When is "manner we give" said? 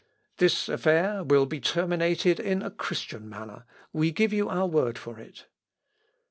3.29-4.33